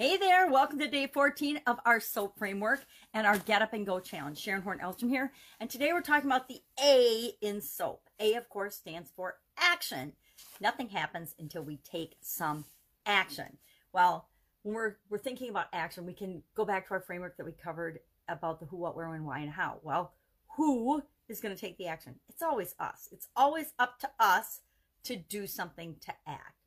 Hey 0.00 0.16
there, 0.16 0.50
welcome 0.50 0.78
to 0.78 0.88
day 0.88 1.08
14 1.08 1.60
of 1.66 1.78
our 1.84 2.00
SOAP 2.00 2.38
framework 2.38 2.86
and 3.12 3.26
our 3.26 3.36
Get 3.36 3.60
Up 3.60 3.74
and 3.74 3.84
Go 3.84 4.00
challenge. 4.00 4.38
Sharon 4.38 4.62
Horn 4.62 4.78
Elstrom 4.78 5.10
here, 5.10 5.30
and 5.60 5.68
today 5.68 5.92
we're 5.92 6.00
talking 6.00 6.30
about 6.30 6.48
the 6.48 6.62
A 6.82 7.32
in 7.42 7.60
SOAP. 7.60 8.08
A, 8.18 8.32
of 8.32 8.48
course, 8.48 8.76
stands 8.76 9.10
for 9.14 9.36
action. 9.58 10.14
Nothing 10.58 10.88
happens 10.88 11.34
until 11.38 11.64
we 11.64 11.76
take 11.84 12.16
some 12.22 12.64
action. 13.04 13.58
Well, 13.92 14.26
when 14.62 14.74
we're, 14.74 14.96
we're 15.10 15.18
thinking 15.18 15.50
about 15.50 15.66
action, 15.74 16.06
we 16.06 16.14
can 16.14 16.44
go 16.54 16.64
back 16.64 16.88
to 16.88 16.94
our 16.94 17.00
framework 17.02 17.36
that 17.36 17.44
we 17.44 17.52
covered 17.52 17.98
about 18.26 18.58
the 18.58 18.64
who, 18.64 18.78
what, 18.78 18.96
where, 18.96 19.10
when, 19.10 19.26
why, 19.26 19.40
and 19.40 19.50
how. 19.50 19.80
Well, 19.82 20.14
who 20.56 21.02
is 21.28 21.40
going 21.40 21.54
to 21.54 21.60
take 21.60 21.76
the 21.76 21.88
action? 21.88 22.14
It's 22.30 22.40
always 22.40 22.74
us. 22.80 23.10
It's 23.12 23.28
always 23.36 23.74
up 23.78 23.98
to 23.98 24.08
us 24.18 24.60
to 25.04 25.16
do 25.16 25.46
something 25.46 25.96
to 26.06 26.14
act. 26.26 26.59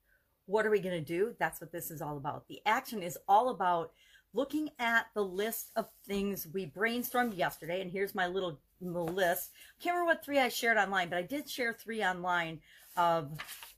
What 0.46 0.66
are 0.66 0.72
we 0.72 0.80
going 0.80 0.96
to 0.96 1.02
do? 1.02 1.36
That's 1.40 1.62
what 1.62 1.72
this 1.72 1.90
is 1.90 2.02
all 2.02 2.18
about. 2.18 2.48
The 2.48 2.62
action 2.66 3.02
is 3.02 3.18
all 3.28 3.50
about 3.50 3.92
looking 4.34 4.70
at 4.80 5.08
the 5.14 5.24
list 5.24 5.72
of 5.76 5.88
things 6.06 6.48
we 6.52 6.66
brainstormed 6.66 7.38
yesterday. 7.38 7.82
And 7.82 7.92
here's 7.92 8.16
my 8.16 8.28
little, 8.28 8.60
list. 8.82 9.52
Can't 9.82 9.96
remember 9.96 10.12
what 10.12 10.26
three 10.26 10.40
I 10.40 10.50
shared 10.50 10.78
online, 10.78 11.08
but 11.08 11.18
I 11.18 11.22
did 11.22 11.50
share 11.50 11.72
three 11.72 12.04
online 12.04 12.60
of, 12.98 13.32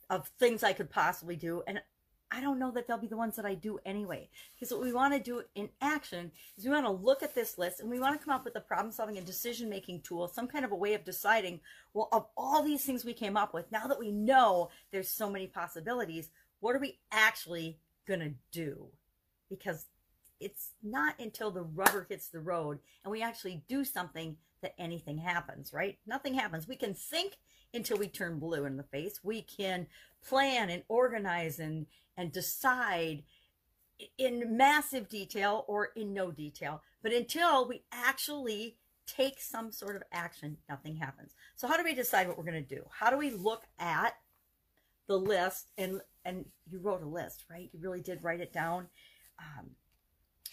of 0.09 0.27
things 0.39 0.63
I 0.63 0.73
could 0.73 0.89
possibly 0.89 1.35
do. 1.35 1.61
And 1.67 1.79
I 2.31 2.41
don't 2.41 2.57
know 2.57 2.71
that 2.71 2.87
they'll 2.87 2.97
be 2.97 3.07
the 3.07 3.15
ones 3.15 3.35
that 3.35 3.45
I 3.45 3.53
do 3.53 3.79
anyway. 3.85 4.29
Because 4.55 4.73
what 4.73 4.83
we 4.83 4.91
want 4.91 5.13
to 5.13 5.19
do 5.19 5.43
in 5.53 5.69
action 5.79 6.31
is 6.57 6.65
we 6.65 6.71
want 6.71 6.85
to 6.85 6.91
look 6.91 7.21
at 7.21 7.35
this 7.35 7.57
list 7.57 7.79
and 7.79 7.89
we 7.89 7.99
want 7.99 8.19
to 8.19 8.25
come 8.25 8.33
up 8.33 8.43
with 8.43 8.55
a 8.55 8.61
problem 8.61 8.91
solving 8.91 9.17
and 9.17 9.27
decision 9.27 9.69
making 9.69 10.01
tool, 10.01 10.27
some 10.27 10.47
kind 10.47 10.65
of 10.65 10.71
a 10.71 10.75
way 10.75 10.95
of 10.95 11.05
deciding, 11.05 11.59
well, 11.93 12.09
of 12.11 12.25
all 12.35 12.63
these 12.63 12.83
things 12.83 13.05
we 13.05 13.13
came 13.13 13.37
up 13.37 13.53
with, 13.53 13.71
now 13.71 13.87
that 13.87 13.99
we 13.99 14.11
know 14.11 14.69
there's 14.91 15.09
so 15.09 15.29
many 15.29 15.45
possibilities, 15.45 16.29
what 16.65 16.75
are 16.75 16.79
we 16.79 16.97
actually 17.11 17.77
going 18.07 18.21
to 18.21 18.33
do? 18.51 18.87
Because 19.51 19.85
it's 20.39 20.71
not 20.81 21.13
until 21.19 21.51
the 21.51 21.61
rubber 21.61 22.07
hits 22.09 22.29
the 22.29 22.39
road 22.39 22.79
and 23.03 23.11
we 23.11 23.21
actually 23.21 23.63
do 23.69 23.85
something 23.85 24.35
that 24.63 24.73
anything 24.79 25.19
happens, 25.19 25.71
right? 25.71 25.99
Nothing 26.07 26.33
happens. 26.33 26.67
We 26.67 26.75
can 26.75 26.95
think 26.95 27.37
until 27.71 27.97
we 27.97 28.07
turn 28.07 28.39
blue 28.39 28.65
in 28.65 28.77
the 28.77 28.83
face. 28.83 29.19
We 29.23 29.43
can 29.43 29.85
plan 30.27 30.71
and 30.71 30.81
organize 30.87 31.59
and, 31.59 31.85
and 32.17 32.31
decide 32.31 33.21
in 34.17 34.57
massive 34.57 35.07
detail 35.07 35.65
or 35.67 35.89
in 35.95 36.15
no 36.15 36.31
detail. 36.31 36.81
But 37.03 37.13
until 37.13 37.67
we 37.67 37.83
actually 37.91 38.77
take 39.05 39.39
some 39.39 39.71
sort 39.71 39.95
of 39.95 40.01
action, 40.11 40.57
nothing 40.67 40.95
happens. 40.95 41.35
So 41.57 41.67
how 41.67 41.77
do 41.77 41.83
we 41.83 41.93
decide 41.93 42.27
what 42.27 42.39
we're 42.39 42.43
going 42.43 42.65
to 42.65 42.75
do? 42.75 42.85
How 42.89 43.11
do 43.11 43.19
we 43.19 43.29
look 43.29 43.65
at 43.77 44.15
the 45.05 45.19
list 45.19 45.69
and 45.77 46.01
and 46.25 46.45
you 46.69 46.79
wrote 46.79 47.03
a 47.03 47.07
list, 47.07 47.45
right? 47.49 47.69
You 47.71 47.79
really 47.79 48.01
did 48.01 48.23
write 48.23 48.41
it 48.41 48.51
down. 48.51 48.87
Um, 49.39 49.69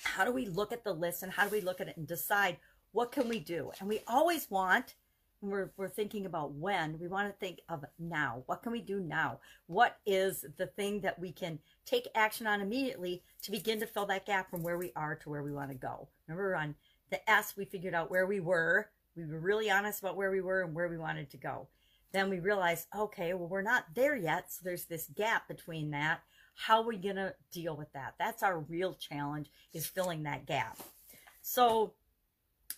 how 0.05 0.25
do 0.25 0.33
we 0.33 0.47
look 0.47 0.73
at 0.73 0.85
the 0.85 0.93
list 0.93 1.23
and 1.23 1.33
how 1.33 1.45
do 1.45 1.51
we 1.51 1.61
look 1.61 1.81
at 1.81 1.89
it 1.89 1.97
and 1.97 2.07
decide 2.07 2.59
what 2.93 3.11
can 3.11 3.29
we 3.29 3.41
do? 3.41 3.73
And 3.81 3.89
we 3.89 4.01
always 4.07 4.51
want, 4.51 4.95
when 5.41 5.51
we're, 5.51 5.71
we're 5.77 5.89
thinking 5.89 6.27
about 6.27 6.53
when, 6.53 6.99
we 6.99 7.09
want 7.09 7.29
to 7.29 7.35
think 7.39 7.61
of 7.69 7.85
now. 7.99 8.43
What 8.47 8.63
can 8.63 8.73
we 8.73 8.83
do 8.83 9.01
now? 9.01 9.41
What 9.67 9.97
is 10.05 10.45
the 10.59 10.67
thing 10.67 11.01
that 11.01 11.19
we 11.19 11.33
can 11.33 11.59
take 11.87 12.07
action 12.15 12.47
on 12.47 12.61
immediately 12.61 13.23
to 13.43 13.51
begin 13.51 13.81
to 13.81 13.87
fill 13.87 14.07
that 14.07 14.27
gap 14.27 14.51
from 14.51 14.63
where 14.63 14.79
we 14.79 14.93
are 14.95 15.15
to 15.17 15.31
where 15.31 15.43
we 15.43 15.53
want 15.53 15.71
to 15.71 15.77
go? 15.77 16.09
Remember 16.29 16.55
on 16.55 16.75
the 17.11 17.31
S, 17.31 17.55
we 17.57 17.65
figured 17.65 17.95
out 17.95 18.11
where 18.11 18.27
we 18.27 18.41
were. 18.41 18.91
We 19.17 19.25
were 19.25 19.41
really 19.41 19.71
honest 19.71 20.01
about 20.01 20.17
where 20.17 20.31
we 20.31 20.41
were 20.41 20.63
and 20.63 20.75
where 20.75 20.89
we 20.89 20.99
wanted 20.99 21.31
to 21.31 21.37
go 21.37 21.69
then 22.13 22.29
we 22.29 22.41
realize, 22.41 22.87
okay, 22.97 23.35
well, 23.35 23.49
we're 23.49 23.63
not 23.63 23.87
there 23.95 24.17
yet. 24.17 24.53
So 24.53 24.61
there's 24.65 24.85
this 24.85 25.07
gap 25.17 25.49
between 25.49 25.91
that. 25.91 26.21
How 26.55 26.83
are 26.83 26.87
we 26.87 26.97
going 26.97 27.17
to 27.17 27.35
deal 27.51 27.77
with 27.77 27.93
that? 27.95 28.15
That's 28.19 28.43
our 28.43 28.59
real 28.61 28.95
challenge 28.95 29.51
is 29.73 29.87
filling 29.87 30.23
that 30.25 30.47
gap. 30.47 30.79
So 31.41 31.95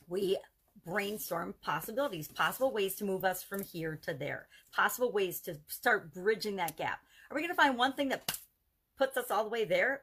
we 0.09 0.39
brainstorm 0.85 1.55
possibilities, 1.63 2.29
possible 2.29 2.73
ways 2.73 2.95
to 2.97 3.05
move 3.05 3.25
us 3.25 3.43
from 3.43 3.63
here 3.63 3.99
to 4.03 4.15
there, 4.15 4.49
possible 4.73 5.11
ways 5.11 5.41
to 5.41 5.57
start 5.67 6.13
bridging 6.13 6.57
that 6.57 6.77
gap. 6.77 7.01
Are 7.31 7.35
we 7.35 7.41
going 7.41 7.55
to 7.55 7.61
find 7.61 7.77
one 7.77 7.95
thing 7.95 8.11
that 8.11 8.39
puts 8.97 9.17
us 9.17 9.31
all 9.31 9.45
the 9.45 9.51
way 9.51 9.65
there? 9.65 10.03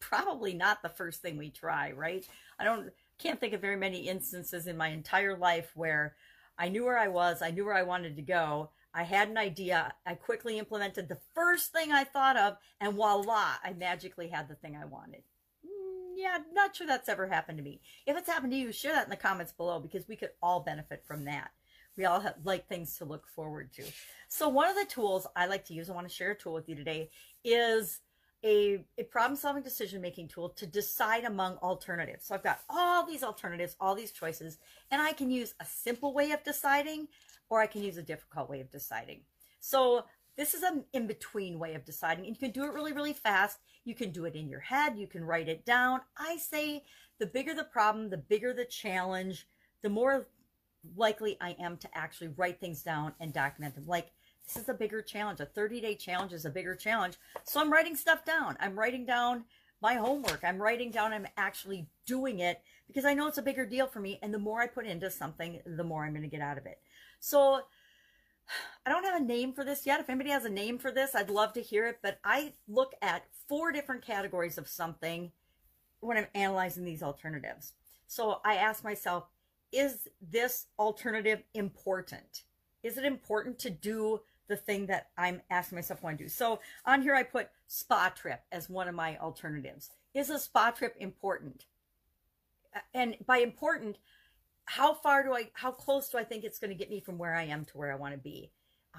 Probably 0.00 0.54
not 0.54 0.82
the 0.82 0.88
first 0.88 1.22
thing 1.22 1.36
we 1.36 1.50
try, 1.50 1.92
right? 1.92 2.26
I 2.58 2.64
don't 2.64 2.90
can't 3.18 3.38
think 3.38 3.52
of 3.52 3.60
very 3.60 3.76
many 3.76 4.08
instances 4.08 4.66
in 4.66 4.76
my 4.76 4.88
entire 4.88 5.36
life 5.36 5.70
where 5.74 6.14
I 6.62 6.68
knew 6.68 6.84
where 6.84 6.98
I 6.98 7.08
was. 7.08 7.42
I 7.42 7.50
knew 7.50 7.64
where 7.64 7.74
I 7.74 7.82
wanted 7.82 8.14
to 8.14 8.22
go. 8.22 8.70
I 8.94 9.02
had 9.02 9.28
an 9.28 9.36
idea. 9.36 9.92
I 10.06 10.14
quickly 10.14 10.60
implemented 10.60 11.08
the 11.08 11.18
first 11.34 11.72
thing 11.72 11.90
I 11.90 12.04
thought 12.04 12.36
of, 12.36 12.56
and 12.80 12.94
voila, 12.94 13.54
I 13.64 13.72
magically 13.76 14.28
had 14.28 14.48
the 14.48 14.54
thing 14.54 14.76
I 14.76 14.84
wanted. 14.84 15.24
Mm, 15.66 16.12
yeah, 16.14 16.38
not 16.52 16.76
sure 16.76 16.86
that's 16.86 17.08
ever 17.08 17.26
happened 17.26 17.58
to 17.58 17.64
me. 17.64 17.80
If 18.06 18.16
it's 18.16 18.28
happened 18.28 18.52
to 18.52 18.58
you, 18.58 18.70
share 18.70 18.92
that 18.92 19.06
in 19.06 19.10
the 19.10 19.16
comments 19.16 19.52
below 19.52 19.80
because 19.80 20.06
we 20.06 20.14
could 20.14 20.30
all 20.40 20.60
benefit 20.60 21.02
from 21.04 21.24
that. 21.24 21.50
We 21.96 22.04
all 22.04 22.20
have 22.20 22.36
like 22.44 22.68
things 22.68 22.96
to 22.98 23.06
look 23.06 23.26
forward 23.26 23.72
to. 23.72 23.82
So 24.28 24.48
one 24.48 24.70
of 24.70 24.76
the 24.76 24.84
tools 24.84 25.26
I 25.34 25.46
like 25.46 25.64
to 25.64 25.74
use, 25.74 25.90
I 25.90 25.94
want 25.94 26.08
to 26.08 26.14
share 26.14 26.30
a 26.30 26.38
tool 26.38 26.54
with 26.54 26.68
you 26.68 26.76
today, 26.76 27.10
is 27.42 27.98
a, 28.44 28.84
a 28.98 29.04
problem 29.04 29.36
solving 29.36 29.62
decision 29.62 30.00
making 30.00 30.28
tool 30.28 30.48
to 30.50 30.66
decide 30.66 31.24
among 31.24 31.56
alternatives. 31.58 32.26
So 32.26 32.34
I've 32.34 32.42
got 32.42 32.60
all 32.68 33.06
these 33.06 33.22
alternatives, 33.22 33.76
all 33.80 33.94
these 33.94 34.12
choices, 34.12 34.58
and 34.90 35.00
I 35.00 35.12
can 35.12 35.30
use 35.30 35.54
a 35.60 35.64
simple 35.64 36.12
way 36.12 36.32
of 36.32 36.42
deciding 36.42 37.08
or 37.48 37.60
I 37.60 37.66
can 37.66 37.82
use 37.82 37.98
a 37.98 38.02
difficult 38.02 38.48
way 38.48 38.60
of 38.60 38.70
deciding. 38.70 39.20
So 39.60 40.04
this 40.36 40.54
is 40.54 40.62
an 40.62 40.84
in 40.92 41.06
between 41.06 41.58
way 41.58 41.74
of 41.74 41.84
deciding. 41.84 42.26
And 42.26 42.34
You 42.34 42.40
can 42.40 42.50
do 42.50 42.64
it 42.64 42.72
really, 42.72 42.92
really 42.92 43.12
fast. 43.12 43.58
You 43.84 43.94
can 43.94 44.10
do 44.10 44.24
it 44.24 44.34
in 44.34 44.48
your 44.48 44.60
head. 44.60 44.96
You 44.96 45.06
can 45.06 45.24
write 45.24 45.48
it 45.48 45.64
down. 45.64 46.00
I 46.16 46.36
say 46.38 46.84
the 47.18 47.26
bigger 47.26 47.54
the 47.54 47.64
problem, 47.64 48.10
the 48.10 48.16
bigger 48.16 48.52
the 48.54 48.64
challenge, 48.64 49.46
the 49.82 49.90
more 49.90 50.26
likely 50.96 51.36
I 51.40 51.54
am 51.60 51.76
to 51.78 51.88
actually 51.94 52.28
write 52.28 52.58
things 52.58 52.82
down 52.82 53.12
and 53.20 53.32
document 53.32 53.74
them. 53.74 53.86
Like 53.86 54.12
this 54.46 54.62
is 54.62 54.68
a 54.68 54.74
bigger 54.74 55.02
challenge. 55.02 55.40
A 55.40 55.46
30 55.46 55.80
day 55.80 55.94
challenge 55.94 56.32
is 56.32 56.44
a 56.44 56.50
bigger 56.50 56.74
challenge. 56.74 57.16
So 57.44 57.60
I'm 57.60 57.72
writing 57.72 57.96
stuff 57.96 58.24
down. 58.24 58.56
I'm 58.60 58.78
writing 58.78 59.04
down 59.04 59.44
my 59.82 59.94
homework. 59.94 60.44
I'm 60.44 60.62
writing 60.62 60.90
down, 60.90 61.12
I'm 61.12 61.26
actually 61.36 61.88
doing 62.06 62.38
it 62.38 62.62
because 62.86 63.04
I 63.04 63.14
know 63.14 63.26
it's 63.26 63.38
a 63.38 63.42
bigger 63.42 63.66
deal 63.66 63.88
for 63.88 64.00
me. 64.00 64.18
And 64.22 64.32
the 64.32 64.38
more 64.38 64.60
I 64.60 64.68
put 64.68 64.86
into 64.86 65.10
something, 65.10 65.60
the 65.66 65.84
more 65.84 66.04
I'm 66.04 66.12
going 66.12 66.22
to 66.22 66.28
get 66.28 66.40
out 66.40 66.56
of 66.56 66.66
it. 66.66 66.78
So 67.18 67.62
I 68.86 68.90
don't 68.90 69.04
have 69.04 69.20
a 69.20 69.24
name 69.24 69.52
for 69.52 69.64
this 69.64 69.84
yet. 69.84 70.00
If 70.00 70.08
anybody 70.08 70.30
has 70.30 70.44
a 70.44 70.50
name 70.50 70.78
for 70.78 70.92
this, 70.92 71.14
I'd 71.14 71.30
love 71.30 71.52
to 71.54 71.60
hear 71.60 71.86
it. 71.86 71.98
But 72.00 72.18
I 72.24 72.52
look 72.68 72.92
at 73.02 73.24
four 73.48 73.72
different 73.72 74.02
categories 74.02 74.56
of 74.56 74.68
something 74.68 75.32
when 76.00 76.16
I'm 76.16 76.26
analyzing 76.34 76.84
these 76.84 77.02
alternatives. 77.02 77.72
So 78.06 78.40
I 78.44 78.54
ask 78.54 78.84
myself, 78.84 79.24
is 79.72 80.08
this 80.20 80.66
alternative 80.78 81.42
important? 81.54 82.42
Is 82.82 82.98
it 82.98 83.04
important 83.04 83.58
to 83.60 83.70
do 83.70 84.20
the 84.48 84.56
thing 84.56 84.86
that 84.86 85.08
I'm 85.16 85.40
asking 85.50 85.76
myself 85.76 86.00
I 86.02 86.06
want 86.06 86.18
to 86.18 86.24
do. 86.24 86.28
So 86.28 86.60
on 86.84 87.02
here, 87.02 87.14
I 87.14 87.22
put 87.22 87.48
spa 87.66 88.12
trip 88.14 88.42
as 88.50 88.68
one 88.68 88.88
of 88.88 88.94
my 88.94 89.16
alternatives. 89.18 89.90
Is 90.14 90.30
a 90.30 90.38
spa 90.38 90.70
trip 90.70 90.94
important? 90.98 91.64
And 92.94 93.16
by 93.26 93.38
important, 93.38 93.98
how 94.64 94.94
far 94.94 95.22
do 95.22 95.34
I, 95.34 95.50
how 95.54 95.70
close 95.70 96.08
do 96.08 96.18
I 96.18 96.24
think 96.24 96.44
it's 96.44 96.58
going 96.58 96.70
to 96.70 96.76
get 96.76 96.90
me 96.90 97.00
from 97.00 97.18
where 97.18 97.34
I 97.34 97.44
am 97.44 97.64
to 97.66 97.78
where 97.78 97.92
I 97.92 97.96
want 97.96 98.14
to 98.14 98.18
be? 98.18 98.50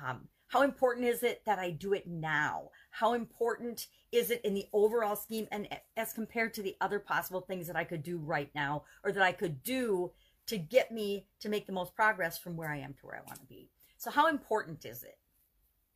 Um, 0.04 0.28
how 0.48 0.62
important 0.62 1.08
is 1.08 1.24
it 1.24 1.42
that 1.46 1.58
I 1.58 1.72
do 1.72 1.94
it 1.94 2.08
now? 2.08 2.70
How 2.92 3.14
important 3.14 3.88
is 4.12 4.30
it 4.30 4.42
in 4.44 4.54
the 4.54 4.68
overall 4.72 5.16
scheme 5.16 5.48
and 5.52 5.68
as 5.98 6.14
compared 6.14 6.54
to 6.54 6.62
the 6.62 6.76
other 6.80 7.00
possible 7.00 7.42
things 7.42 7.66
that 7.68 7.76
I 7.76 7.84
could 7.84 8.04
do 8.04 8.18
right 8.18 8.52
now 8.54 8.84
or 9.04 9.12
that 9.12 9.24
I 9.24 9.32
could 9.32 9.64
do 9.64 10.12
to 10.46 10.58
get 10.58 10.92
me 10.92 11.26
to 11.40 11.50
make 11.50 11.66
the 11.66 11.74
most 11.74 11.96
progress 11.96 12.38
from 12.38 12.56
where 12.56 12.70
I 12.70 12.78
am 12.78 12.94
to 12.94 13.06
where 13.08 13.16
I 13.16 13.26
want 13.26 13.40
to 13.40 13.48
be? 13.48 13.70
So 13.98 14.12
how 14.12 14.28
important 14.28 14.86
is 14.86 15.04
it? 15.04 15.18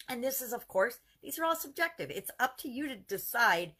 And 0.10 0.24
this 0.24 0.42
is, 0.42 0.54
of 0.54 0.68
course, 0.68 1.00
these 1.22 1.38
are 1.38 1.46
all 1.46 1.56
subjective. 1.56 2.10
It's 2.10 2.32
up 2.40 2.58
to 2.60 2.70
you 2.70 2.88
to 2.88 2.96
decide 2.96 3.74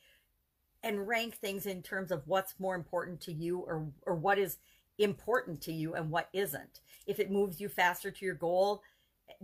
and 0.84 1.08
rank 1.08 1.36
things 1.36 1.66
in 1.66 1.82
terms 1.82 2.12
of 2.12 2.24
what's 2.26 2.60
more 2.60 2.76
important 2.76 3.22
to 3.22 3.34
you 3.34 3.60
or, 3.60 3.88
or 4.06 4.16
what 4.16 4.38
is 4.38 4.58
important 4.98 5.62
to 5.62 5.72
you 5.72 5.94
and 5.94 6.10
what 6.10 6.30
isn't. 6.34 6.82
If 7.06 7.20
it 7.20 7.32
moves 7.32 7.60
you 7.60 7.70
faster 7.70 8.12
to 8.12 8.26
your 8.26 8.36
goal, 8.36 8.84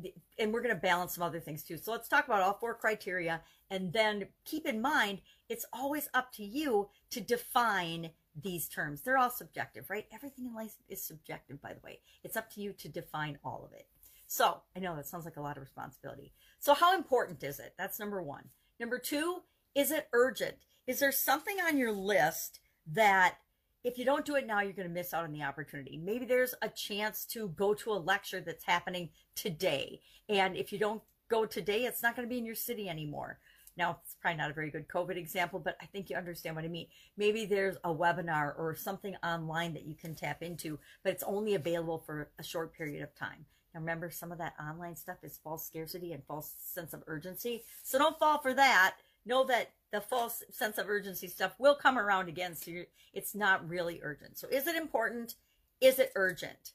eh, 0.04 0.10
and 0.38 0.54
we're 0.54 0.62
going 0.62 0.76
to 0.76 0.82
balance 0.82 1.16
some 1.16 1.24
other 1.24 1.40
things 1.40 1.64
too. 1.64 1.78
So 1.78 1.92
let's 1.92 2.08
talk 2.08 2.28
about 2.28 2.42
all 2.42 2.58
four 2.60 2.74
criteria 2.76 3.42
and 3.70 3.94
then 3.94 4.28
keep 4.46 4.66
in 4.66 4.82
mind 4.82 5.22
it's 5.50 5.66
always 5.74 6.10
up 6.14 6.32
to 6.34 6.44
you 6.44 6.90
to 7.12 7.22
define 7.22 8.12
these 8.42 8.68
terms. 8.68 9.02
They're 9.02 9.18
all 9.18 9.30
subjective, 9.30 9.90
right? 9.90 10.08
Everything 10.12 10.46
in 10.46 10.56
life 10.56 10.76
is 10.90 11.04
subjective, 11.04 11.62
by 11.62 11.74
the 11.74 11.82
way. 11.84 12.00
It's 12.24 12.38
up 12.38 12.50
to 12.52 12.62
you 12.62 12.74
to 12.74 12.90
define 12.90 13.38
all 13.44 13.64
of 13.66 13.74
it. 13.78 13.88
So 14.34 14.64
I 14.76 14.80
know 14.80 14.96
that 14.96 15.06
sounds 15.06 15.26
like 15.26 15.38
a 15.38 15.42
lot 15.42 15.58
of 15.58 15.62
responsibility. 15.62 16.34
So 16.58 16.74
how 16.74 16.96
important 16.96 17.44
is 17.44 17.60
it? 17.60 17.76
That's 17.78 18.00
number 18.00 18.20
one. 18.20 18.46
Number 18.80 18.98
two, 18.98 19.44
is 19.76 19.92
it 19.92 20.08
urgent? 20.12 20.56
Is 20.88 20.98
there 20.98 21.12
something 21.12 21.58
on 21.60 21.78
your 21.78 21.92
list 21.92 22.60
that 22.94 23.36
if 23.84 24.00
you 24.00 24.06
don't 24.06 24.26
do 24.26 24.34
it 24.34 24.48
now, 24.48 24.62
you're 24.62 24.74
going 24.74 24.88
to 24.88 24.94
miss 24.94 25.14
out 25.14 25.24
on 25.24 25.34
the 25.34 25.44
opportunity? 25.44 26.02
Maybe 26.04 26.26
there's 26.26 26.56
a 26.64 26.70
chance 26.70 27.26
to 27.26 27.50
go 27.50 27.76
to 27.76 27.92
a 27.92 28.02
lecture 28.02 28.42
that's 28.42 28.66
happening 28.66 29.10
today. 29.36 30.02
And 30.28 30.58
if 30.58 30.74
you 30.74 30.80
don't 30.80 31.04
go 31.30 31.46
today, 31.46 31.84
it's 31.84 32.02
not 32.02 32.16
going 32.16 32.28
to 32.28 32.34
be 32.34 32.40
in 32.40 32.46
your 32.48 32.56
city 32.56 32.90
anymore. 32.90 33.38
Now, 33.78 34.00
it's 34.04 34.16
probably 34.20 34.40
not 34.40 34.50
a 34.50 34.56
very 34.56 34.72
good 34.72 34.88
COVID 34.88 35.16
example, 35.16 35.60
but 35.60 35.78
I 35.80 35.86
think 35.86 36.10
you 36.10 36.16
understand 36.16 36.56
what 36.56 36.66
I 36.66 36.70
mean. 36.70 36.88
Maybe 37.18 37.46
there's 37.46 37.78
a 37.84 37.94
webinar 37.94 38.58
or 38.58 38.76
something 38.76 39.16
online 39.24 39.76
that 39.76 39.86
you 39.86 39.94
can 39.94 40.16
tap 40.16 40.42
into, 40.42 40.80
but 41.04 41.14
it's 41.14 41.22
only 41.22 41.54
available 41.54 42.02
for 42.04 42.32
a 42.40 42.44
short 42.44 42.76
period 42.76 43.04
of 43.04 43.14
time. 43.14 43.46
Remember, 43.74 44.10
some 44.10 44.32
of 44.32 44.38
that 44.38 44.56
online 44.60 44.96
stuff 44.96 45.18
is 45.24 45.40
false 45.44 45.66
scarcity 45.66 46.14
and 46.14 46.24
false 46.26 46.54
sense 46.60 46.94
of 46.94 47.04
urgency. 47.08 47.64
So 47.82 47.98
don't 47.98 48.20
fall 48.20 48.38
for 48.38 48.54
that. 48.54 48.96
Know 49.26 49.44
that 49.46 49.72
the 49.92 50.02
false 50.02 50.44
sense 50.52 50.78
of 50.78 50.90
urgency 50.90 51.28
stuff 51.28 51.54
will 51.58 51.76
come 51.76 51.98
around 51.98 52.30
again. 52.30 52.56
So 52.56 52.72
it's 53.14 53.34
not 53.34 53.68
really 53.68 54.00
urgent. 54.04 54.38
So 54.38 54.48
is 54.52 54.68
it 54.68 54.76
important? 54.76 55.36
Is 55.82 56.00
it 56.00 56.12
urgent? 56.16 56.74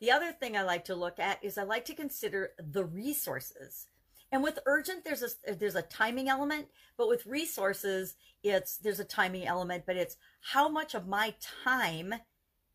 The 0.00 0.10
other 0.10 0.32
thing 0.32 0.56
I 0.56 0.62
like 0.62 0.86
to 0.86 0.94
look 0.94 1.18
at 1.18 1.42
is 1.44 1.58
I 1.58 1.62
like 1.62 1.84
to 1.86 1.94
consider 1.94 2.52
the 2.58 2.84
resources. 2.84 3.86
And 4.32 4.42
with 4.42 4.58
urgent, 4.64 5.04
there's 5.04 5.22
a 5.22 5.54
there's 5.54 5.74
a 5.74 5.82
timing 5.82 6.28
element, 6.28 6.68
but 6.96 7.08
with 7.08 7.26
resources, 7.26 8.14
it's 8.42 8.76
there's 8.76 9.00
a 9.00 9.04
timing 9.04 9.46
element, 9.46 9.84
but 9.86 9.96
it's 9.96 10.16
how 10.40 10.68
much 10.68 10.94
of 10.94 11.08
my 11.08 11.34
time 11.64 12.14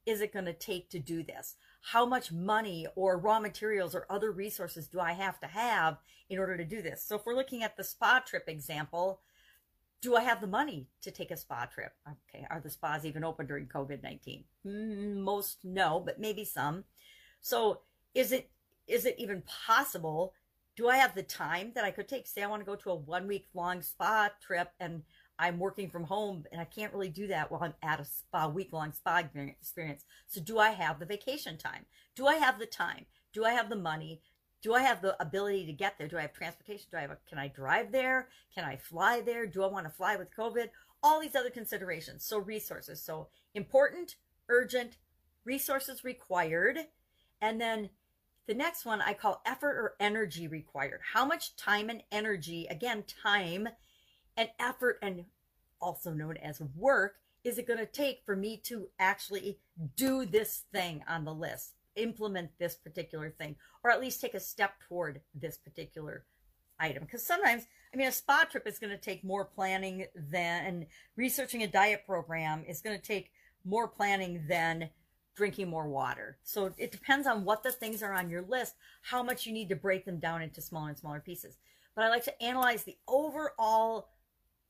is 0.05 0.21
it 0.21 0.33
going 0.33 0.45
to 0.45 0.53
take 0.53 0.89
to 0.89 0.99
do 0.99 1.23
this? 1.23 1.55
How 1.91 2.05
much 2.05 2.31
money 2.31 2.87
or 2.95 3.17
raw 3.17 3.39
materials 3.39 3.93
or 3.93 4.05
other 4.09 4.31
resources 4.31 4.87
do 4.87 4.99
I 4.99 5.13
have 5.13 5.39
to 5.41 5.47
have 5.47 5.97
in 6.29 6.39
order 6.39 6.57
to 6.57 6.65
do 6.65 6.81
this? 6.81 7.03
So 7.03 7.15
if 7.15 7.25
we're 7.25 7.35
looking 7.35 7.63
at 7.63 7.77
the 7.77 7.83
spa 7.83 8.19
trip 8.25 8.45
example, 8.47 9.21
do 10.01 10.15
I 10.15 10.21
have 10.21 10.41
the 10.41 10.47
money 10.47 10.87
to 11.01 11.11
take 11.11 11.31
a 11.31 11.37
spa 11.37 11.65
trip? 11.65 11.93
Okay, 12.07 12.45
are 12.49 12.59
the 12.59 12.69
spas 12.69 13.05
even 13.05 13.23
open 13.23 13.45
during 13.45 13.67
COVID 13.67 14.03
19? 14.03 14.43
Mm, 14.65 15.17
most 15.17 15.59
no, 15.63 15.99
but 15.99 16.19
maybe 16.19 16.43
some. 16.43 16.85
So 17.41 17.81
is 18.13 18.31
it 18.31 18.49
is 18.87 19.05
it 19.05 19.15
even 19.17 19.43
possible 19.65 20.33
do 20.75 20.89
I 20.89 20.97
have 20.97 21.15
the 21.15 21.23
time 21.23 21.71
that 21.75 21.85
I 21.85 21.91
could 21.91 22.07
take? 22.07 22.27
Say 22.27 22.43
I 22.43 22.47
want 22.47 22.61
to 22.61 22.65
go 22.65 22.75
to 22.75 22.91
a 22.91 22.95
one 22.95 23.27
week 23.27 23.47
long 23.53 23.81
spa 23.81 24.29
trip 24.41 24.69
and 24.79 25.03
I'm 25.37 25.59
working 25.59 25.89
from 25.89 26.05
home 26.05 26.45
and 26.51 26.61
I 26.61 26.65
can't 26.65 26.93
really 26.93 27.09
do 27.09 27.27
that 27.27 27.51
while 27.51 27.63
I'm 27.63 27.73
at 27.83 27.99
a 27.99 28.05
spa 28.05 28.47
week 28.47 28.71
long 28.71 28.93
spa 28.93 29.23
experience. 29.35 30.05
So 30.27 30.41
do 30.41 30.59
I 30.59 30.71
have 30.71 30.99
the 30.99 31.05
vacation 31.05 31.57
time? 31.57 31.85
Do 32.15 32.27
I 32.27 32.35
have 32.35 32.59
the 32.59 32.65
time? 32.65 33.05
Do 33.33 33.43
I 33.43 33.51
have 33.51 33.69
the 33.69 33.75
money? 33.75 34.21
Do 34.61 34.73
I 34.73 34.81
have 34.81 35.01
the 35.01 35.21
ability 35.21 35.65
to 35.65 35.73
get 35.73 35.97
there? 35.97 36.07
Do 36.07 36.17
I 36.17 36.21
have 36.21 36.33
transportation? 36.33 36.87
Do 36.89 36.97
I 36.97 37.01
have 37.01 37.11
a, 37.11 37.17
can 37.29 37.37
I 37.37 37.49
drive 37.49 37.91
there? 37.91 38.29
Can 38.53 38.63
I 38.63 38.77
fly 38.77 39.21
there? 39.21 39.45
Do 39.45 39.63
I 39.63 39.67
want 39.67 39.85
to 39.85 39.91
fly 39.91 40.15
with 40.15 40.35
COVID? 40.35 40.69
All 41.03 41.19
these 41.19 41.35
other 41.35 41.49
considerations. 41.49 42.25
So 42.25 42.39
resources. 42.39 43.01
So 43.01 43.27
important, 43.53 44.15
urgent, 44.49 44.97
resources 45.43 46.03
required. 46.03 46.79
And 47.41 47.59
then 47.59 47.89
the 48.47 48.53
next 48.53 48.85
one 48.85 49.01
I 49.01 49.13
call 49.13 49.41
effort 49.45 49.75
or 49.75 49.95
energy 49.99 50.47
required. 50.47 51.01
How 51.13 51.25
much 51.25 51.55
time 51.55 51.89
and 51.89 52.03
energy, 52.11 52.67
again, 52.69 53.03
time 53.21 53.67
and 54.37 54.49
effort, 54.59 54.99
and 55.01 55.25
also 55.81 56.11
known 56.11 56.37
as 56.37 56.61
work, 56.75 57.15
is 57.43 57.57
it 57.57 57.67
going 57.67 57.79
to 57.79 57.85
take 57.85 58.23
for 58.25 58.35
me 58.35 58.57
to 58.65 58.87
actually 58.99 59.59
do 59.95 60.25
this 60.25 60.63
thing 60.73 61.03
on 61.07 61.25
the 61.25 61.33
list, 61.33 61.73
implement 61.95 62.49
this 62.57 62.75
particular 62.75 63.29
thing, 63.29 63.55
or 63.83 63.91
at 63.91 64.01
least 64.01 64.19
take 64.19 64.33
a 64.33 64.39
step 64.39 64.73
toward 64.87 65.21
this 65.33 65.57
particular 65.57 66.25
item? 66.79 67.03
Because 67.03 67.25
sometimes, 67.25 67.67
I 67.93 67.97
mean, 67.97 68.07
a 68.07 68.11
spa 68.11 68.45
trip 68.49 68.67
is 68.67 68.79
going 68.79 68.91
to 68.91 68.97
take 68.97 69.23
more 69.23 69.45
planning 69.45 70.07
than 70.15 70.87
researching 71.15 71.61
a 71.63 71.67
diet 71.67 72.03
program 72.05 72.63
is 72.67 72.81
going 72.81 72.97
to 72.97 73.05
take 73.05 73.31
more 73.63 73.87
planning 73.87 74.45
than 74.47 74.89
drinking 75.35 75.69
more 75.69 75.87
water. 75.87 76.37
So 76.43 76.73
it 76.77 76.91
depends 76.91 77.27
on 77.27 77.43
what 77.45 77.61
the 77.61 77.71
things 77.71 78.01
are 78.01 78.13
on 78.13 78.29
your 78.29 78.41
list, 78.41 78.75
how 79.01 79.21
much 79.21 79.45
you 79.45 79.53
need 79.53 79.69
to 79.69 79.75
break 79.75 80.05
them 80.05 80.19
down 80.19 80.41
into 80.41 80.61
smaller 80.61 80.89
and 80.89 80.97
smaller 80.97 81.19
pieces. 81.19 81.57
But 81.93 82.05
I 82.05 82.09
like 82.09 82.23
to 82.23 82.43
analyze 82.43 82.83
the 82.83 82.97
overall 83.07 84.09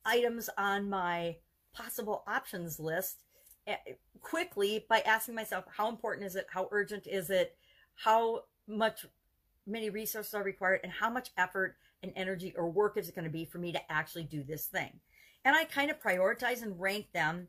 items 0.06 0.50
on 0.58 0.90
my 0.90 1.38
possible 1.74 2.24
options 2.28 2.80
list 2.80 3.24
eh, 3.68 3.76
quickly 4.22 4.86
by 4.90 5.00
asking 5.02 5.36
myself 5.36 5.66
how 5.76 5.90
important 5.90 6.26
is 6.26 6.36
it? 6.36 6.48
How 6.52 6.68
urgent 6.72 7.08
is 7.08 7.30
it? 7.30 7.56
How 7.96 8.44
much 8.68 9.06
many 9.68 9.90
resources 9.90 10.34
are 10.34 10.44
required 10.44 10.82
and 10.84 10.92
how 10.92 11.10
much 11.10 11.32
effort 11.38 11.76
and 12.04 12.12
energy 12.16 12.54
or 12.56 12.70
work 12.70 12.98
is 12.98 13.10
it 13.10 13.16
going 13.16 13.26
to 13.26 13.32
be 13.32 13.46
for 13.46 13.58
me 13.58 13.72
to 13.72 13.92
actually 13.92 14.24
do 14.24 14.44
this 14.44 14.66
thing? 14.66 15.00
And 15.44 15.56
i 15.56 15.64
kind 15.64 15.92
of 15.92 16.02
prioritize 16.02 16.64
and 16.64 16.80
rank 16.80 17.08
them. 17.14 17.48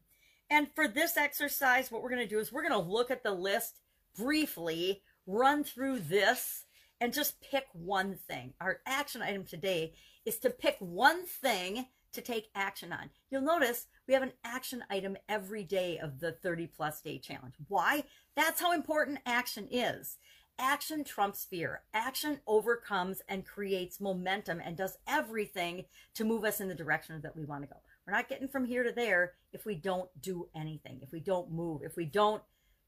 And 0.50 0.69
for 0.75 0.87
this 0.87 1.17
exercise, 1.17 1.91
what 1.91 2.03
we're 2.03 2.11
going 2.11 2.23
to 2.23 2.29
do 2.29 2.38
is 2.38 2.53
we're 2.53 2.69
going 2.69 2.73
to 2.73 2.91
look 2.91 3.11
at 3.11 3.23
the 3.23 3.32
list 3.32 3.81
briefly, 4.17 5.03
run 5.26 5.64
through 5.64 6.00
this, 6.00 6.67
and 7.00 7.12
just 7.12 7.41
pick 7.41 7.64
one 7.73 8.19
thing. 8.29 8.55
Our 8.61 8.81
action 8.87 9.23
item 9.23 9.44
today 9.44 9.94
is 10.25 10.38
to 10.38 10.50
pick 10.50 10.76
one 10.79 11.25
thing 11.26 11.87
to 12.17 12.23
take 12.23 12.51
action 12.55 12.93
on. 12.93 13.11
You'll 13.31 13.43
notice 13.43 13.87
we 14.09 14.15
have 14.15 14.23
an 14.23 14.33
action 14.45 14.83
item 14.91 15.17
every 15.29 15.63
day 15.63 15.99
of 15.99 16.19
the 16.19 16.33
30 16.33 16.67
plus 16.67 17.01
day 17.01 17.19
challenge. 17.19 17.55
Why? 17.69 18.05
That's 18.35 18.61
how 18.61 18.73
important 18.73 19.21
action 19.25 19.69
is. 19.71 20.19
Action 20.59 21.05
trumps 21.05 21.45
fear. 21.45 21.83
Action 21.93 22.41
overcomes 22.47 23.21
and 23.29 23.47
creates 23.47 24.01
momentum 24.01 24.61
and 24.65 24.77
does 24.77 24.97
everything 25.07 25.85
to 26.15 26.25
move 26.25 26.45
us 26.45 26.61
in 26.61 26.69
the 26.69 26.75
direction 26.75 27.21
that 27.21 27.37
we 27.37 27.45
want 27.45 27.63
to 27.63 27.69
go. 27.69 27.77
We're 28.07 28.15
not 28.15 28.29
getting 28.29 28.49
from 28.49 28.65
here 28.65 28.83
to 28.83 28.93
there 28.93 29.35
if 29.53 29.67
we 29.67 29.75
don't 29.75 30.09
do 30.21 30.49
anything, 30.55 31.01
if 31.03 31.13
we 31.13 31.21
don't 31.21 31.53
move, 31.53 31.83
if 31.85 31.97
we 31.97 32.07
don't 32.07 32.43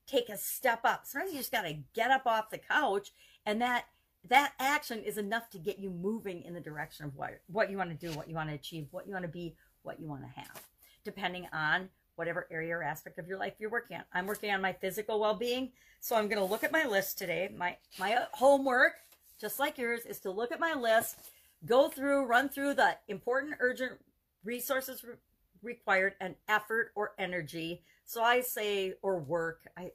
take 0.07 0.31
a 0.31 0.39
step 0.39 0.81
up. 0.85 1.03
Sometimes 1.05 1.33
you 1.33 1.39
just 1.39 1.53
got 1.53 1.63
to 1.63 1.79
get 1.95 2.11
up 2.11 2.27
off 2.27 2.51
the 2.51 2.59
couch 2.59 3.13
and 3.45 3.61
that 3.61 3.85
that 4.29 4.53
action 4.59 5.03
is 5.03 5.19
enough 5.19 5.51
to 5.51 5.59
get 5.59 5.79
you 5.79 5.91
moving 5.91 6.43
in 6.43 6.55
the 6.55 6.61
direction 6.61 7.07
of 7.07 7.17
what 7.17 7.41
what 7.47 7.71
you 7.71 7.77
want 7.77 7.91
to 7.91 8.07
do, 8.07 8.17
what 8.17 8.29
you 8.29 8.35
want 8.35 8.49
to 8.49 8.55
achieve, 8.55 8.87
what 8.91 9.07
you 9.07 9.13
want 9.13 9.25
to 9.25 9.31
be, 9.31 9.55
what 9.83 10.01
you 10.01 10.09
want 10.09 10.23
to 10.23 10.41
have, 10.41 10.63
depending 11.05 11.47
on 11.53 11.89
whatever 12.17 12.49
area 12.51 12.77
or 12.77 12.83
aspect 12.83 13.19
of 13.19 13.29
your 13.29 13.39
life 13.39 13.55
you're 13.59 13.71
working 13.71 13.97
on. 13.97 14.03
I'm 14.13 14.27
working 14.27 14.51
on 14.51 14.61
my 14.61 14.73
physical 14.73 15.21
well-being, 15.21 15.71
so 16.01 16.17
I'm 16.17 16.27
going 16.27 16.41
to 16.41 16.45
look 16.45 16.65
at 16.65 16.73
my 16.73 16.85
list 16.85 17.19
today. 17.19 17.49
My 17.57 17.77
my 17.99 18.15
uh, 18.15 18.27
homework, 18.33 18.95
just 19.41 19.59
like 19.59 19.79
yours, 19.79 20.05
is 20.05 20.19
to 20.21 20.31
look 20.31 20.53
at 20.53 20.61
my 20.61 20.75
list, 20.75 21.17
go 21.65 21.89
through, 21.89 22.27
run 22.27 22.49
through 22.49 22.75
the 22.75 22.97
important, 23.09 23.55
urgent, 23.61 23.93
resources 24.45 25.05
re- 25.05 25.15
required 25.63 26.15
and 26.21 26.35
effort 26.49 26.93
or 26.95 27.13
energy. 27.19 27.83
So 28.05 28.23
I 28.23 28.41
say, 28.41 28.95
or 29.03 29.19
work. 29.19 29.61
I, 29.77 29.93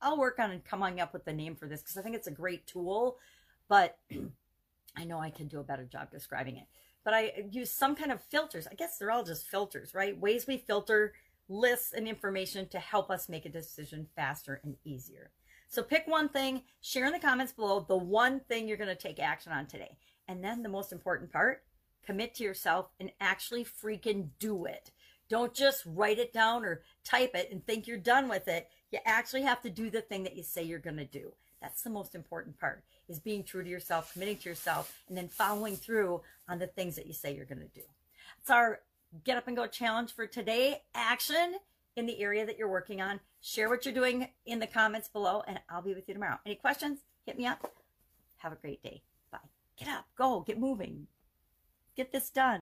I'll 0.00 0.18
work 0.18 0.38
on 0.38 0.60
coming 0.68 1.00
up 1.00 1.12
with 1.12 1.24
the 1.24 1.32
name 1.32 1.56
for 1.56 1.66
this 1.66 1.80
because 1.80 1.96
I 1.96 2.02
think 2.02 2.14
it's 2.14 2.26
a 2.26 2.32
great 2.32 2.66
tool, 2.66 3.16
but 3.68 3.98
I 4.96 5.04
know 5.04 5.18
I 5.18 5.30
can 5.30 5.48
do 5.48 5.60
a 5.60 5.64
better 5.64 5.84
job 5.84 6.10
describing 6.10 6.56
it. 6.56 6.66
But 7.04 7.14
I 7.14 7.44
use 7.50 7.70
some 7.70 7.94
kind 7.94 8.10
of 8.10 8.20
filters. 8.20 8.66
I 8.66 8.74
guess 8.74 8.98
they're 8.98 9.12
all 9.12 9.22
just 9.22 9.46
filters, 9.46 9.94
right? 9.94 10.18
Ways 10.18 10.46
we 10.46 10.58
filter 10.58 11.12
lists 11.48 11.92
and 11.92 12.08
information 12.08 12.68
to 12.68 12.80
help 12.80 13.10
us 13.10 13.28
make 13.28 13.44
a 13.46 13.50
decision 13.50 14.08
faster 14.16 14.60
and 14.64 14.76
easier. 14.84 15.30
So 15.68 15.82
pick 15.82 16.06
one 16.06 16.28
thing, 16.28 16.62
share 16.80 17.06
in 17.06 17.12
the 17.12 17.18
comments 17.18 17.52
below 17.52 17.84
the 17.86 17.96
one 17.96 18.40
thing 18.40 18.66
you're 18.66 18.76
going 18.76 18.88
to 18.88 18.94
take 18.94 19.20
action 19.20 19.52
on 19.52 19.66
today. 19.66 19.96
And 20.26 20.42
then 20.42 20.62
the 20.62 20.68
most 20.68 20.92
important 20.92 21.32
part, 21.32 21.62
commit 22.04 22.34
to 22.36 22.44
yourself 22.44 22.86
and 22.98 23.12
actually 23.20 23.64
freaking 23.64 24.30
do 24.38 24.64
it. 24.64 24.90
Don't 25.28 25.54
just 25.54 25.82
write 25.86 26.18
it 26.18 26.32
down 26.32 26.64
or 26.64 26.82
type 27.04 27.34
it 27.34 27.50
and 27.50 27.64
think 27.64 27.86
you're 27.86 27.98
done 27.98 28.28
with 28.28 28.48
it. 28.48 28.68
You 28.90 29.00
actually 29.04 29.42
have 29.42 29.60
to 29.62 29.70
do 29.70 29.90
the 29.90 30.00
thing 30.00 30.22
that 30.22 30.36
you 30.36 30.42
say 30.42 30.62
you're 30.62 30.78
going 30.78 30.96
to 30.96 31.04
do. 31.04 31.32
That's 31.60 31.82
the 31.82 31.90
most 31.90 32.14
important 32.14 32.58
part 32.58 32.84
is 33.08 33.18
being 33.20 33.44
true 33.44 33.62
to 33.62 33.68
yourself, 33.68 34.12
committing 34.12 34.36
to 34.38 34.48
yourself, 34.48 35.02
and 35.08 35.16
then 35.16 35.28
following 35.28 35.76
through 35.76 36.22
on 36.48 36.58
the 36.58 36.66
things 36.66 36.96
that 36.96 37.06
you 37.06 37.12
say 37.12 37.34
you're 37.34 37.44
going 37.44 37.60
to 37.60 37.74
do. 37.74 37.82
It's 38.40 38.50
our 38.50 38.80
get 39.24 39.36
up 39.36 39.46
and 39.46 39.56
go 39.56 39.66
challenge 39.66 40.14
for 40.14 40.26
today. 40.26 40.82
Action 40.94 41.56
in 41.96 42.06
the 42.06 42.20
area 42.20 42.44
that 42.44 42.58
you're 42.58 42.68
working 42.68 43.00
on. 43.00 43.20
Share 43.40 43.68
what 43.68 43.84
you're 43.84 43.94
doing 43.94 44.28
in 44.44 44.58
the 44.58 44.66
comments 44.66 45.08
below, 45.08 45.42
and 45.46 45.60
I'll 45.68 45.82
be 45.82 45.94
with 45.94 46.08
you 46.08 46.14
tomorrow. 46.14 46.38
Any 46.44 46.56
questions? 46.56 47.00
Hit 47.24 47.38
me 47.38 47.46
up. 47.46 47.72
Have 48.38 48.52
a 48.52 48.56
great 48.56 48.82
day. 48.82 49.02
Bye. 49.30 49.38
Get 49.78 49.88
up, 49.88 50.06
go, 50.16 50.40
get 50.40 50.58
moving. 50.58 51.06
Get 51.96 52.12
this 52.12 52.30
done. 52.30 52.54